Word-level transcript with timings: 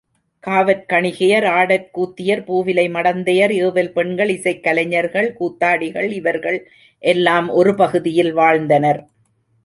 காவற்கணிகையர், 0.43 1.45
ஆடற் 1.45 1.91
கூத்தியர், 1.91 2.41
பூவிலை 2.43 2.85
மடந்தையர், 2.89 3.53
ஏவல் 3.57 3.91
பெண்கள், 3.91 4.29
இசைக்கலைஞர்கள், 4.29 5.29
கூத்தாடிகள் 5.39 6.11
இவர்கள் 6.11 6.67
எல்லாம் 7.03 7.49
ஒருபகுதியில் 7.49 8.31
வாழ்ந்தனர். 8.31 9.01